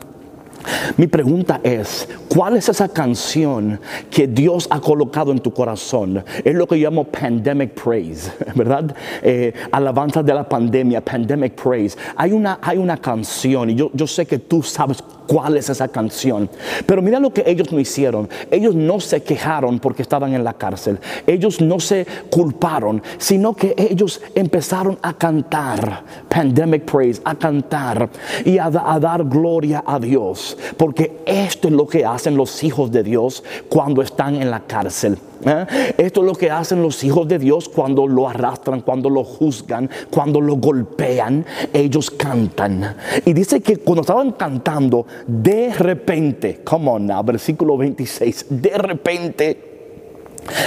Mi 0.98 1.08
pregunta 1.08 1.62
es, 1.64 2.10
¿cuál 2.28 2.58
es 2.58 2.68
esa 2.68 2.90
canción 2.90 3.80
que 4.10 4.28
Dios 4.28 4.68
ha 4.70 4.82
colocado 4.82 5.32
en 5.32 5.40
tu 5.40 5.52
corazón? 5.54 6.24
Es 6.44 6.56
lo 6.56 6.68
que 6.68 6.76
llamo 6.76 7.06
pandemic 7.06 7.74
praise, 7.74 8.32
¿verdad? 8.56 8.94
Eh, 9.22 9.54
alabanza 9.72 10.24
de 10.24 10.34
la 10.34 10.48
pandemia, 10.48 11.02
pandemic 11.02 11.54
praise. 11.62 11.98
Hay 12.16 12.32
una, 12.32 12.60
hay 12.62 12.78
una 12.78 12.98
canción 12.98 13.70
y 13.70 13.76
yo, 13.76 13.92
yo 13.94 14.08
sé 14.08 14.26
que 14.26 14.40
tú 14.40 14.62
sabes 14.62 15.04
cuál 15.27 15.57
es 15.57 15.69
esa 15.69 15.88
canción. 15.88 16.50
Pero 16.86 17.01
mira 17.01 17.19
lo 17.19 17.31
que 17.31 17.43
ellos 17.46 17.72
no 17.72 17.79
hicieron. 17.79 18.29
Ellos 18.50 18.74
no 18.74 19.00
se 19.00 19.22
quejaron 19.22 19.79
porque 19.79 20.01
estaban 20.01 20.34
en 20.34 20.43
la 20.43 20.53
cárcel. 20.53 21.00
Ellos 21.27 21.62
no 21.62 21.79
se 21.79 22.07
culparon, 22.29 23.03
sino 23.17 23.53
que 23.53 23.75
ellos 23.77 24.22
empezaron 24.34 24.98
a 25.01 25.13
cantar, 25.13 26.03
pandemic 26.29 26.86
praise, 26.86 27.22
a 27.25 27.36
cantar 27.36 28.10
y 28.46 28.57
a, 28.57 28.65
a 28.65 29.00
dar 29.00 29.24
gloria 29.25 29.84
a 29.86 30.00
Dios. 30.00 30.57
Porque 30.77 31.19
esto 31.25 31.67
es 31.67 31.74
lo 31.74 31.88
que 31.88 32.05
hacen 32.05 32.38
los 32.38 32.63
hijos 32.63 32.91
de 32.91 33.03
Dios 33.03 33.43
cuando 33.69 34.01
están 34.01 34.36
en 34.36 34.50
la 34.50 34.62
cárcel. 34.62 35.17
¿Eh? 35.46 35.94
Esto 35.98 36.22
es 36.22 36.25
lo 36.25 36.34
que 36.34 36.50
hacen 36.50 36.82
los 36.82 37.03
hijos 37.03 37.27
de 37.27 37.39
Dios 37.39 37.70
cuando 37.70 38.08
lo 38.08 38.27
arrastran, 38.27 38.82
cuando 38.82 39.10
lo 39.10 39.24
juzgan, 39.24 39.89
cuando 40.10 40.41
lo 40.41 40.56
golpean. 40.56 41.46
Ellos 41.74 42.12
cantan. 42.12 42.96
Y 43.25 43.34
dice 43.34 43.62
que 43.62 43.77
cuando 43.77 44.01
estaban 44.01 44.32
cantando, 44.32 45.06
de 45.25 45.74
repente, 45.74 46.62
come 46.63 46.89
on 46.89 47.08
now, 47.08 47.24
versículo 47.24 47.77
26, 47.77 48.46
de 48.50 48.77
repente. 48.77 49.63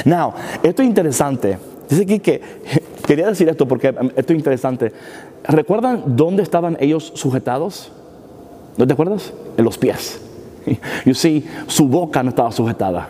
Now, 0.05 0.33
esto 0.63 0.83
es 0.83 0.89
interesante. 0.89 1.59
Dice 1.89 2.03
aquí 2.03 2.21
que, 2.21 2.41
quería 3.07 3.29
decir 3.29 3.49
esto 3.49 3.67
porque 3.67 3.89
esto 3.89 4.33
es 4.33 4.39
interesante. 4.39 4.93
¿Recuerdan 5.45 6.05
dónde 6.17 6.43
estaban 6.43 6.77
ellos 6.81 7.13
sujetados? 7.15 7.91
¿No 8.77 8.87
te 8.87 8.93
acuerdas? 8.93 9.33
En 9.57 9.65
los 9.65 9.79
pies. 9.79 10.21
You 11.07 11.15
see, 11.15 11.45
su 11.67 11.89
boca 11.89 12.23
no 12.23 12.29
estaba 12.29 12.53
sujetada 12.53 13.09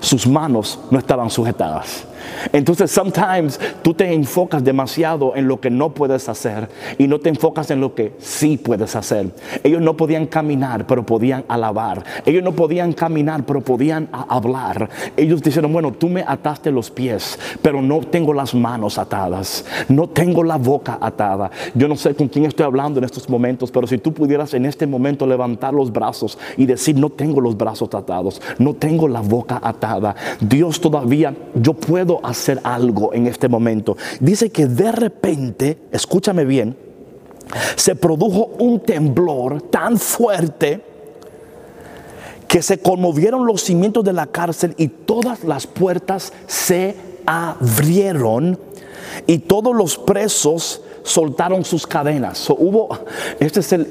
sus 0.00 0.26
manos 0.26 0.78
no 0.90 0.98
estaban 0.98 1.30
sujetadas. 1.30 2.04
Entonces, 2.52 2.90
sometimes 2.90 3.60
tú 3.82 3.94
te 3.94 4.12
enfocas 4.12 4.64
demasiado 4.64 5.34
en 5.36 5.48
lo 5.48 5.60
que 5.60 5.70
no 5.70 5.90
puedes 5.90 6.28
hacer 6.28 6.68
y 6.98 7.06
no 7.06 7.18
te 7.18 7.28
enfocas 7.28 7.70
en 7.70 7.80
lo 7.80 7.94
que 7.94 8.14
sí 8.18 8.56
puedes 8.56 8.96
hacer. 8.96 9.30
Ellos 9.62 9.82
no 9.82 9.96
podían 9.96 10.26
caminar, 10.26 10.86
pero 10.86 11.04
podían 11.04 11.44
alabar. 11.48 12.04
Ellos 12.24 12.42
no 12.42 12.52
podían 12.52 12.92
caminar, 12.92 13.44
pero 13.44 13.60
podían 13.60 14.08
hablar. 14.12 14.88
Ellos 15.16 15.42
dijeron, 15.42 15.72
bueno, 15.72 15.92
tú 15.92 16.08
me 16.08 16.22
ataste 16.26 16.70
los 16.70 16.90
pies, 16.90 17.38
pero 17.62 17.82
no 17.82 18.00
tengo 18.00 18.34
las 18.34 18.54
manos 18.54 18.98
atadas. 18.98 19.64
No 19.88 20.08
tengo 20.08 20.42
la 20.44 20.56
boca 20.56 20.98
atada. 21.00 21.50
Yo 21.74 21.88
no 21.88 21.96
sé 21.96 22.14
con 22.14 22.28
quién 22.28 22.44
estoy 22.44 22.66
hablando 22.66 22.98
en 22.98 23.04
estos 23.04 23.28
momentos, 23.28 23.70
pero 23.70 23.86
si 23.86 23.98
tú 23.98 24.12
pudieras 24.12 24.54
en 24.54 24.66
este 24.66 24.86
momento 24.86 25.26
levantar 25.26 25.74
los 25.74 25.92
brazos 25.92 26.38
y 26.56 26.66
decir, 26.66 26.96
no 26.96 27.10
tengo 27.10 27.40
los 27.40 27.56
brazos 27.56 27.88
atados, 27.94 28.40
no 28.58 28.74
tengo 28.74 29.08
la 29.08 29.20
boca 29.20 29.60
atada. 29.62 30.14
Dios 30.40 30.80
todavía, 30.80 31.34
yo 31.54 31.74
puedo 31.74 32.17
hacer 32.24 32.60
algo 32.62 33.12
en 33.14 33.26
este 33.26 33.48
momento. 33.48 33.96
Dice 34.20 34.50
que 34.50 34.66
de 34.66 34.92
repente, 34.92 35.78
escúchame 35.92 36.44
bien, 36.44 36.76
se 37.76 37.94
produjo 37.94 38.50
un 38.58 38.80
temblor 38.80 39.62
tan 39.62 39.98
fuerte 39.98 40.82
que 42.46 42.62
se 42.62 42.78
conmovieron 42.78 43.46
los 43.46 43.62
cimientos 43.62 44.04
de 44.04 44.12
la 44.12 44.26
cárcel 44.26 44.74
y 44.78 44.88
todas 44.88 45.44
las 45.44 45.66
puertas 45.66 46.32
se 46.46 46.96
abrieron 47.26 48.58
y 49.26 49.38
todos 49.40 49.74
los 49.74 49.98
presos 49.98 50.82
soltaron 51.08 51.64
sus 51.64 51.86
cadenas. 51.86 52.48
hubo, 52.50 52.88
este 53.40 53.60
es 53.60 53.72
el, 53.72 53.86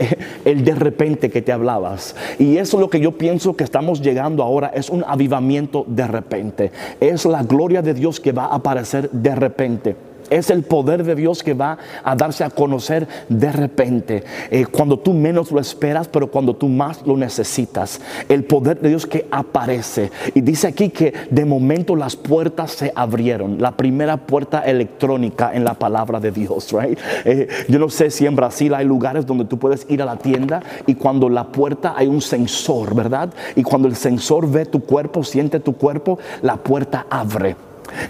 el, 0.45 0.63
de 0.63 0.75
repente 0.75 1.29
que 1.29 1.41
te 1.41 1.51
hablabas. 1.51 2.15
Y 2.39 2.57
eso 2.57 2.77
es 2.77 2.81
lo 2.81 2.89
que 2.89 2.99
yo 2.99 3.11
pienso 3.11 3.55
que 3.55 3.63
estamos 3.63 4.01
llegando 4.01 4.43
ahora, 4.43 4.71
es 4.73 4.89
un 4.89 5.03
avivamiento 5.05 5.83
de 5.87 6.07
repente. 6.07 6.71
Es 6.99 7.25
la 7.25 7.43
gloria 7.43 7.81
de 7.81 7.93
Dios 7.93 8.19
que 8.19 8.31
va 8.31 8.45
a 8.45 8.55
aparecer 8.55 9.09
de 9.11 9.35
repente. 9.35 10.06
Es 10.29 10.49
el 10.49 10.63
poder 10.63 11.03
de 11.03 11.15
Dios 11.15 11.43
que 11.43 11.53
va 11.53 11.77
a 12.03 12.15
darse 12.15 12.43
a 12.43 12.49
conocer 12.49 13.07
de 13.29 13.51
repente, 13.51 14.23
eh, 14.51 14.65
cuando 14.65 14.99
tú 14.99 15.13
menos 15.13 15.51
lo 15.51 15.59
esperas, 15.59 16.07
pero 16.07 16.29
cuando 16.29 16.55
tú 16.55 16.67
más 16.67 17.05
lo 17.05 17.17
necesitas. 17.17 18.01
El 18.29 18.43
poder 18.43 18.79
de 18.79 18.89
Dios 18.89 19.05
que 19.05 19.27
aparece. 19.31 20.11
Y 20.33 20.41
dice 20.41 20.67
aquí 20.67 20.89
que 20.89 21.13
de 21.29 21.45
momento 21.45 21.95
las 21.95 22.15
puertas 22.15 22.71
se 22.71 22.91
abrieron. 22.95 23.61
La 23.61 23.75
primera 23.75 24.17
puerta 24.17 24.61
electrónica 24.61 25.51
en 25.53 25.63
la 25.63 25.73
palabra 25.73 26.19
de 26.19 26.31
Dios, 26.31 26.71
right? 26.71 26.99
Eh, 27.25 27.47
yo 27.67 27.79
no 27.79 27.89
sé 27.89 28.11
si 28.11 28.25
en 28.25 28.35
Brasil 28.35 28.73
hay 28.73 28.85
lugares 28.85 29.25
donde 29.25 29.45
tú 29.45 29.57
puedes 29.57 29.85
ir 29.89 30.01
a 30.01 30.05
la 30.05 30.17
tienda 30.17 30.61
y 30.85 30.95
cuando 30.95 31.29
la 31.29 31.45
puerta 31.45 31.93
hay 31.95 32.07
un 32.07 32.21
sensor, 32.21 32.95
¿verdad? 32.95 33.33
Y 33.55 33.63
cuando 33.63 33.87
el 33.87 33.95
sensor 33.95 34.49
ve 34.49 34.65
tu 34.65 34.81
cuerpo, 34.81 35.23
siente 35.23 35.59
tu 35.59 35.73
cuerpo, 35.73 36.19
la 36.41 36.57
puerta 36.57 37.05
abre. 37.09 37.55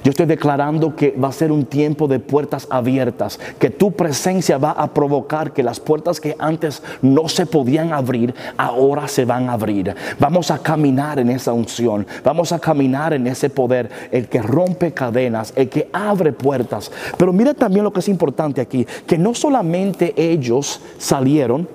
Yo 0.03 0.11
estoy 0.11 0.25
declarando 0.25 0.95
que 0.95 1.11
va 1.11 1.29
a 1.29 1.31
ser 1.33 1.51
un 1.51 1.65
tiempo 1.65 2.07
de 2.07 2.19
puertas 2.19 2.67
abiertas, 2.69 3.39
que 3.59 3.69
tu 3.69 3.91
presencia 3.91 4.57
va 4.57 4.71
a 4.71 4.93
provocar 4.93 5.53
que 5.53 5.63
las 5.63 5.79
puertas 5.79 6.19
que 6.19 6.35
antes 6.39 6.81
no 7.01 7.27
se 7.27 7.45
podían 7.45 7.93
abrir, 7.93 8.33
ahora 8.57 9.07
se 9.07 9.25
van 9.25 9.49
a 9.49 9.53
abrir. 9.53 9.95
Vamos 10.19 10.51
a 10.51 10.59
caminar 10.59 11.19
en 11.19 11.29
esa 11.29 11.53
unción, 11.53 12.05
vamos 12.23 12.51
a 12.51 12.59
caminar 12.59 13.13
en 13.13 13.27
ese 13.27 13.49
poder, 13.49 13.89
el 14.11 14.27
que 14.27 14.41
rompe 14.41 14.93
cadenas, 14.93 15.53
el 15.55 15.69
que 15.69 15.89
abre 15.93 16.31
puertas. 16.31 16.91
Pero 17.17 17.33
mira 17.33 17.53
también 17.53 17.83
lo 17.83 17.93
que 17.93 17.99
es 17.99 18.09
importante 18.09 18.61
aquí, 18.61 18.85
que 19.05 19.17
no 19.17 19.33
solamente 19.33 20.13
ellos 20.15 20.81
salieron, 20.97 21.67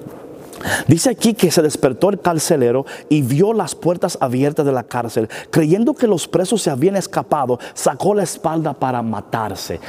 Dice 0.86 1.10
aquí 1.10 1.34
que 1.34 1.50
se 1.50 1.62
despertó 1.62 2.10
el 2.10 2.20
carcelero 2.20 2.86
y 3.08 3.22
vio 3.22 3.52
las 3.52 3.74
puertas 3.74 4.18
abiertas 4.20 4.66
de 4.66 4.72
la 4.72 4.84
cárcel. 4.84 5.28
Creyendo 5.50 5.94
que 5.94 6.06
los 6.06 6.28
presos 6.28 6.62
se 6.62 6.70
habían 6.70 6.96
escapado, 6.96 7.58
sacó 7.74 8.14
la 8.14 8.22
espalda 8.22 8.72
para 8.74 9.02
matarse. 9.02 9.80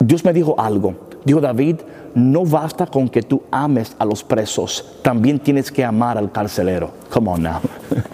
Dios 0.00 0.24
me 0.24 0.32
dijo 0.32 0.54
algo. 0.58 0.94
Dijo 1.24 1.40
David, 1.40 1.76
no 2.14 2.44
basta 2.44 2.86
con 2.86 3.08
que 3.08 3.22
tú 3.22 3.42
ames 3.50 3.96
a 3.98 4.04
los 4.04 4.22
presos, 4.22 4.98
también 5.02 5.38
tienes 5.40 5.70
que 5.70 5.84
amar 5.84 6.16
al 6.16 6.30
carcelero. 6.30 6.90
Come 7.10 7.30
on 7.30 7.42
now. 7.42 7.60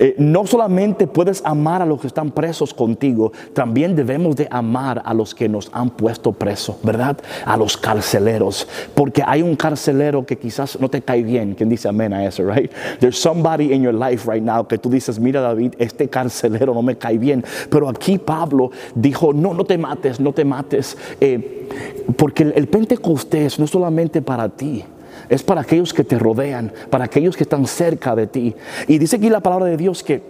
Eh, 0.00 0.16
no 0.18 0.44
solamente 0.46 1.06
puedes 1.06 1.44
amar 1.44 1.80
a 1.80 1.86
los 1.86 2.00
que 2.00 2.08
están 2.08 2.32
presos 2.32 2.74
contigo, 2.74 3.32
también 3.52 3.94
debemos 3.94 4.34
de 4.34 4.48
amar 4.50 5.00
a 5.04 5.14
los 5.14 5.32
que 5.32 5.48
nos 5.48 5.70
han 5.72 5.90
puesto 5.90 6.32
preso, 6.32 6.78
¿verdad? 6.82 7.16
A 7.44 7.56
los 7.56 7.76
carceleros, 7.76 8.66
porque 8.94 9.22
hay 9.24 9.42
un 9.42 9.54
carcelero 9.54 10.26
que 10.26 10.36
quizás 10.36 10.78
no 10.80 10.88
te 10.88 11.02
cae 11.02 11.22
bien. 11.22 11.54
¿Quién 11.54 11.68
dice 11.68 11.88
amén 11.88 12.12
a 12.12 12.26
eso, 12.26 12.42
right? 12.42 12.70
There's 12.98 13.18
somebody 13.18 13.72
in 13.72 13.82
your 13.82 13.94
life 13.94 14.28
right 14.28 14.42
now 14.42 14.66
que 14.66 14.76
tú 14.76 14.90
dices, 14.90 15.20
mira 15.20 15.40
David, 15.40 15.74
este 15.78 16.08
carcelero 16.08 16.74
no 16.74 16.82
me 16.82 16.98
cae 16.98 17.16
bien. 17.16 17.44
Pero 17.70 17.88
aquí 17.88 18.18
Pablo 18.18 18.72
dijo, 18.94 19.32
no, 19.32 19.54
no 19.54 19.64
te 19.64 19.78
mates, 19.78 20.18
no 20.18 20.32
te 20.32 20.44
mates, 20.44 20.98
eh, 21.20 21.68
porque 22.16 22.52
el, 22.56 22.68
Pentecostés 22.68 23.58
no 23.58 23.66
es 23.66 23.70
solamente 23.70 24.20
para 24.22 24.48
ti 24.48 24.84
es 25.28 25.42
para 25.42 25.62
aquellos 25.62 25.92
que 25.92 26.04
te 26.04 26.18
rodean, 26.18 26.72
para 26.90 27.04
aquellos 27.04 27.36
que 27.36 27.42
están 27.42 27.66
cerca 27.66 28.14
de 28.14 28.26
ti. 28.26 28.54
Y 28.86 28.98
dice 28.98 29.16
aquí 29.16 29.28
la 29.28 29.40
palabra 29.40 29.66
de 29.66 29.76
Dios 29.76 30.02
que 30.02 30.22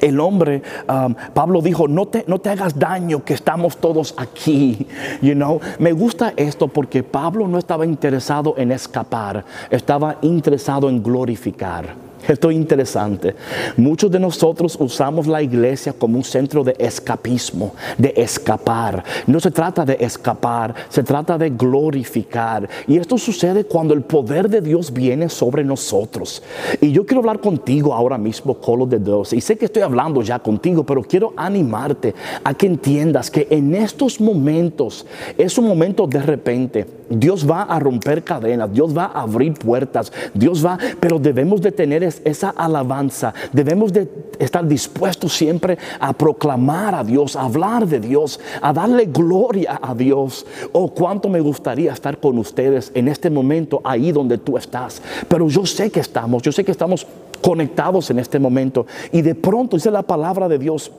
el 0.00 0.20
hombre, 0.20 0.62
um, 0.88 1.14
Pablo 1.34 1.60
dijo, 1.60 1.88
no 1.88 2.06
te, 2.06 2.24
no 2.26 2.38
te 2.38 2.50
hagas 2.50 2.78
daño, 2.78 3.24
que 3.24 3.34
estamos 3.34 3.76
todos 3.76 4.14
aquí. 4.16 4.86
You 5.22 5.34
know, 5.34 5.60
me 5.78 5.92
gusta 5.92 6.32
esto 6.36 6.68
porque 6.68 7.02
Pablo 7.02 7.46
no 7.48 7.58
estaba 7.58 7.84
interesado 7.84 8.54
en 8.56 8.72
escapar, 8.72 9.44
estaba 9.70 10.16
interesado 10.22 10.88
en 10.88 11.02
glorificar. 11.02 12.09
Esto 12.28 12.50
es 12.50 12.56
interesante. 12.56 13.34
Muchos 13.76 14.10
de 14.10 14.20
nosotros 14.20 14.76
usamos 14.78 15.26
la 15.26 15.42
iglesia 15.42 15.92
como 15.92 16.16
un 16.16 16.24
centro 16.24 16.62
de 16.62 16.76
escapismo, 16.78 17.74
de 17.96 18.12
escapar. 18.16 19.02
No 19.26 19.40
se 19.40 19.50
trata 19.50 19.84
de 19.84 19.96
escapar, 20.00 20.74
se 20.88 21.02
trata 21.02 21.38
de 21.38 21.50
glorificar. 21.50 22.68
Y 22.86 22.98
esto 22.98 23.18
sucede 23.18 23.64
cuando 23.64 23.94
el 23.94 24.02
poder 24.02 24.48
de 24.48 24.60
Dios 24.60 24.92
viene 24.92 25.28
sobre 25.28 25.64
nosotros. 25.64 26.42
Y 26.80 26.92
yo 26.92 27.06
quiero 27.06 27.20
hablar 27.20 27.40
contigo 27.40 27.94
ahora 27.94 28.18
mismo, 28.18 28.54
Colo 28.54 28.86
de 28.86 28.98
Dios. 28.98 29.32
Y 29.32 29.40
sé 29.40 29.56
que 29.56 29.64
estoy 29.64 29.82
hablando 29.82 30.22
ya 30.22 30.38
contigo, 30.38 30.84
pero 30.84 31.02
quiero 31.02 31.32
animarte 31.36 32.14
a 32.44 32.54
que 32.54 32.66
entiendas 32.66 33.30
que 33.30 33.46
en 33.50 33.74
estos 33.74 34.20
momentos 34.20 35.06
es 35.36 35.56
un 35.58 35.66
momento 35.66 36.06
de 36.06 36.20
repente 36.20 36.99
Dios 37.10 37.48
va 37.48 37.62
a 37.62 37.78
romper 37.78 38.22
cadenas, 38.22 38.72
Dios 38.72 38.96
va 38.96 39.06
a 39.06 39.22
abrir 39.22 39.54
puertas, 39.54 40.12
Dios 40.32 40.64
va, 40.64 40.78
pero 41.00 41.18
debemos 41.18 41.60
de 41.60 41.72
tener 41.72 42.02
esa 42.02 42.50
alabanza, 42.50 43.34
debemos 43.52 43.92
de 43.92 44.08
estar 44.38 44.66
dispuestos 44.66 45.36
siempre 45.36 45.76
a 45.98 46.12
proclamar 46.12 46.94
a 46.94 47.04
Dios, 47.04 47.34
a 47.36 47.42
hablar 47.42 47.86
de 47.86 48.00
Dios, 48.00 48.38
a 48.62 48.72
darle 48.72 49.06
gloria 49.06 49.78
a 49.82 49.94
Dios. 49.94 50.46
Oh, 50.72 50.88
cuánto 50.94 51.28
me 51.28 51.40
gustaría 51.40 51.92
estar 51.92 52.18
con 52.18 52.38
ustedes 52.38 52.92
en 52.94 53.08
este 53.08 53.28
momento, 53.28 53.80
ahí 53.84 54.12
donde 54.12 54.38
tú 54.38 54.56
estás. 54.56 55.02
Pero 55.28 55.48
yo 55.48 55.66
sé 55.66 55.90
que 55.90 56.00
estamos, 56.00 56.42
yo 56.42 56.52
sé 56.52 56.64
que 56.64 56.72
estamos 56.72 57.06
conectados 57.42 58.10
en 58.10 58.18
este 58.18 58.38
momento. 58.38 58.86
Y 59.12 59.22
de 59.22 59.34
pronto 59.34 59.76
dice 59.76 59.90
la 59.90 60.02
palabra 60.02 60.48
de 60.48 60.58
Dios 60.58 60.92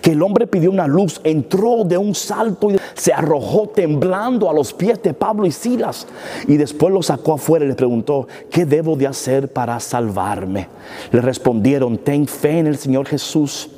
que 0.00 0.12
el 0.12 0.22
hombre 0.22 0.46
pidió 0.46 0.70
una 0.70 0.86
luz, 0.86 1.20
entró 1.24 1.84
de 1.84 1.96
un 1.96 2.14
salto 2.14 2.70
y 2.70 2.78
se 2.94 3.12
arrojó 3.12 3.68
temblando 3.68 4.50
a 4.50 4.54
los 4.54 4.72
pies 4.72 5.02
de 5.02 5.14
Pablo 5.14 5.46
y 5.46 5.52
Silas. 5.52 6.06
Y 6.46 6.56
después 6.56 6.92
lo 6.92 7.02
sacó 7.02 7.34
afuera 7.34 7.64
y 7.64 7.68
le 7.68 7.74
preguntó, 7.74 8.26
¿qué 8.50 8.64
debo 8.64 8.96
de 8.96 9.06
hacer 9.06 9.52
para 9.52 9.78
salvarme? 9.80 10.68
Le 11.10 11.20
respondieron, 11.20 11.98
ten 11.98 12.26
fe 12.26 12.58
en 12.58 12.66
el 12.66 12.78
Señor 12.78 13.06
Jesús 13.06 13.70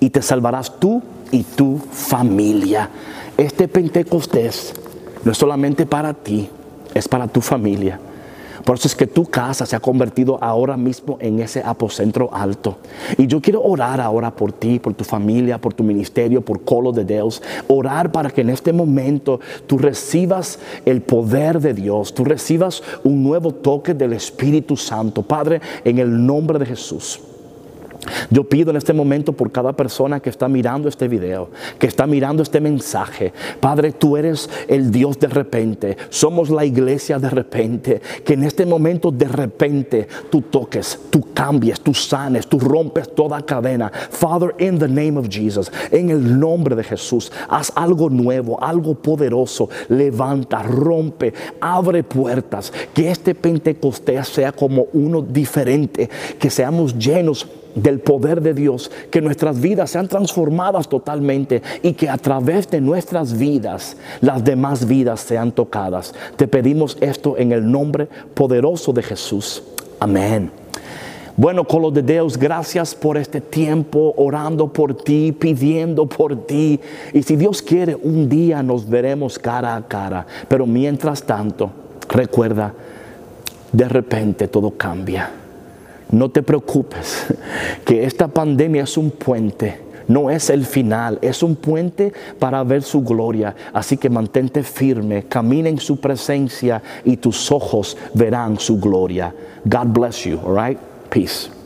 y 0.00 0.10
te 0.10 0.22
salvarás 0.22 0.78
tú 0.78 1.02
y 1.30 1.42
tu 1.42 1.78
familia. 1.78 2.90
Este 3.36 3.68
Pentecostés 3.68 4.74
no 5.24 5.32
es 5.32 5.38
solamente 5.38 5.86
para 5.86 6.14
ti, 6.14 6.48
es 6.94 7.08
para 7.08 7.28
tu 7.28 7.40
familia. 7.40 8.00
Por 8.68 8.76
eso 8.76 8.86
es 8.86 8.94
que 8.94 9.06
tu 9.06 9.24
casa 9.24 9.64
se 9.64 9.76
ha 9.76 9.80
convertido 9.80 10.36
ahora 10.44 10.76
mismo 10.76 11.16
en 11.22 11.40
ese 11.40 11.62
apocentro 11.64 12.28
alto. 12.30 12.76
Y 13.16 13.26
yo 13.26 13.40
quiero 13.40 13.62
orar 13.62 13.98
ahora 13.98 14.30
por 14.30 14.52
ti, 14.52 14.78
por 14.78 14.92
tu 14.92 15.04
familia, 15.04 15.58
por 15.58 15.72
tu 15.72 15.82
ministerio, 15.82 16.42
por 16.42 16.60
Colo 16.64 16.92
de 16.92 17.06
Dios. 17.06 17.42
Orar 17.66 18.12
para 18.12 18.28
que 18.28 18.42
en 18.42 18.50
este 18.50 18.74
momento 18.74 19.40
tú 19.66 19.78
recibas 19.78 20.58
el 20.84 21.00
poder 21.00 21.60
de 21.60 21.72
Dios, 21.72 22.12
tú 22.12 22.26
recibas 22.26 22.82
un 23.04 23.22
nuevo 23.22 23.52
toque 23.52 23.94
del 23.94 24.12
Espíritu 24.12 24.76
Santo. 24.76 25.22
Padre, 25.22 25.62
en 25.82 25.98
el 25.98 26.26
nombre 26.26 26.58
de 26.58 26.66
Jesús. 26.66 27.22
Yo 28.30 28.44
pido 28.44 28.70
en 28.70 28.76
este 28.76 28.92
momento 28.92 29.32
por 29.32 29.50
cada 29.50 29.72
persona 29.72 30.20
que 30.20 30.30
está 30.30 30.48
mirando 30.48 30.88
este 30.88 31.08
video, 31.08 31.50
que 31.78 31.86
está 31.86 32.06
mirando 32.06 32.42
este 32.42 32.60
mensaje. 32.60 33.32
Padre, 33.60 33.92
tú 33.92 34.16
eres 34.16 34.48
el 34.68 34.90
Dios 34.90 35.18
de 35.18 35.28
repente. 35.28 35.96
Somos 36.10 36.50
la 36.50 36.64
iglesia 36.64 37.18
de 37.18 37.30
repente. 37.30 38.00
Que 38.24 38.34
en 38.34 38.44
este 38.44 38.66
momento 38.66 39.10
de 39.10 39.28
repente 39.28 40.08
tú 40.30 40.42
toques, 40.42 40.98
tú 41.10 41.32
cambies, 41.32 41.80
tú 41.80 41.94
sanes, 41.94 42.46
tú 42.46 42.58
rompes 42.58 43.14
toda 43.14 43.40
cadena. 43.42 43.90
Father, 44.10 44.54
in 44.58 44.78
the 44.78 44.88
name 44.88 45.18
of 45.18 45.28
Jesus, 45.28 45.70
en 45.90 46.10
el 46.10 46.38
nombre 46.38 46.74
de 46.76 46.84
Jesús, 46.84 47.32
haz 47.48 47.72
algo 47.74 48.10
nuevo, 48.10 48.62
algo 48.62 48.94
poderoso. 48.94 49.68
Levanta, 49.88 50.62
rompe, 50.62 51.32
abre 51.60 52.02
puertas. 52.02 52.72
Que 52.94 53.10
este 53.10 53.34
Pentecostés 53.34 54.28
sea 54.28 54.52
como 54.52 54.86
uno 54.92 55.22
diferente. 55.22 56.08
Que 56.38 56.50
seamos 56.50 56.96
llenos 56.98 57.46
del 57.74 58.00
poder 58.00 58.40
de 58.40 58.54
Dios, 58.54 58.90
que 59.10 59.20
nuestras 59.20 59.60
vidas 59.60 59.90
sean 59.90 60.08
transformadas 60.08 60.88
totalmente 60.88 61.62
y 61.82 61.92
que 61.92 62.08
a 62.08 62.16
través 62.16 62.70
de 62.70 62.80
nuestras 62.80 63.38
vidas 63.38 63.96
las 64.20 64.44
demás 64.44 64.86
vidas 64.86 65.20
sean 65.20 65.52
tocadas. 65.52 66.14
Te 66.36 66.48
pedimos 66.48 66.96
esto 67.00 67.36
en 67.38 67.52
el 67.52 67.70
nombre 67.70 68.08
poderoso 68.34 68.92
de 68.92 69.02
Jesús. 69.02 69.62
Amén. 70.00 70.50
Bueno, 71.36 71.62
Colo 71.62 71.92
de 71.92 72.02
Dios, 72.02 72.36
gracias 72.36 72.96
por 72.96 73.16
este 73.16 73.40
tiempo 73.40 74.12
orando 74.16 74.72
por 74.72 74.96
ti, 74.96 75.30
pidiendo 75.30 76.06
por 76.06 76.46
ti. 76.46 76.80
Y 77.12 77.22
si 77.22 77.36
Dios 77.36 77.62
quiere, 77.62 77.94
un 77.94 78.28
día 78.28 78.60
nos 78.60 78.88
veremos 78.88 79.38
cara 79.38 79.76
a 79.76 79.86
cara. 79.86 80.26
Pero 80.48 80.66
mientras 80.66 81.22
tanto, 81.22 81.70
recuerda, 82.08 82.74
de 83.70 83.88
repente 83.88 84.48
todo 84.48 84.72
cambia. 84.72 85.30
No 86.10 86.30
te 86.30 86.42
preocupes, 86.42 87.26
que 87.84 88.04
esta 88.04 88.28
pandemia 88.28 88.84
es 88.84 88.96
un 88.96 89.10
puente, 89.10 89.80
no 90.08 90.30
es 90.30 90.48
el 90.48 90.64
final, 90.64 91.18
es 91.20 91.42
un 91.42 91.54
puente 91.54 92.12
para 92.38 92.64
ver 92.64 92.82
su 92.82 93.02
gloria. 93.02 93.54
Así 93.72 93.98
que 93.98 94.08
mantente 94.08 94.62
firme, 94.62 95.24
camina 95.24 95.68
en 95.68 95.78
su 95.78 95.98
presencia 95.98 96.82
y 97.04 97.18
tus 97.18 97.52
ojos 97.52 97.96
verán 98.14 98.58
su 98.58 98.78
gloria. 98.80 99.34
God 99.64 99.88
bless 99.88 100.24
you, 100.24 100.40
all 100.44 100.56
right? 100.56 100.78
Peace. 101.10 101.57